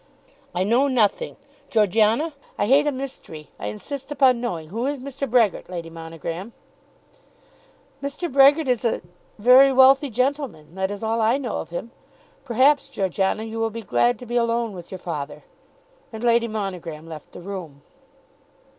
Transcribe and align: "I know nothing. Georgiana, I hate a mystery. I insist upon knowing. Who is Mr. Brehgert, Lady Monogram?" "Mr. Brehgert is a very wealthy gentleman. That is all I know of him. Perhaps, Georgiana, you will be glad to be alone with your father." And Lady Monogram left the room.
"I 0.55 0.63
know 0.63 0.87
nothing. 0.87 1.37
Georgiana, 1.69 2.33
I 2.57 2.65
hate 2.65 2.87
a 2.87 2.91
mystery. 2.91 3.51
I 3.59 3.67
insist 3.67 4.11
upon 4.11 4.41
knowing. 4.41 4.69
Who 4.69 4.87
is 4.87 4.97
Mr. 4.97 5.29
Brehgert, 5.29 5.69
Lady 5.69 5.91
Monogram?" 5.91 6.53
"Mr. 8.01 8.27
Brehgert 8.27 8.67
is 8.67 8.83
a 8.83 9.03
very 9.37 9.71
wealthy 9.71 10.09
gentleman. 10.09 10.73
That 10.73 10.89
is 10.89 11.03
all 11.03 11.21
I 11.21 11.37
know 11.37 11.57
of 11.59 11.69
him. 11.69 11.91
Perhaps, 12.45 12.89
Georgiana, 12.89 13.43
you 13.43 13.59
will 13.59 13.69
be 13.69 13.83
glad 13.83 14.17
to 14.17 14.25
be 14.25 14.37
alone 14.37 14.73
with 14.73 14.89
your 14.89 14.97
father." 14.97 15.43
And 16.11 16.23
Lady 16.23 16.47
Monogram 16.47 17.07
left 17.07 17.31
the 17.33 17.41
room. 17.41 17.83